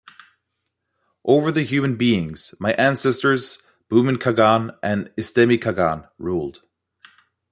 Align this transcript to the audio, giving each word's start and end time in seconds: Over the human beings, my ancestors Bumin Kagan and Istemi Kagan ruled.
Over 1.25 1.51
the 1.51 1.61
human 1.61 1.95
beings, 1.95 2.55
my 2.59 2.73
ancestors 2.73 3.61
Bumin 3.87 4.15
Kagan 4.17 4.75
and 4.81 5.11
Istemi 5.15 5.59
Kagan 5.59 6.09
ruled. 6.17 6.63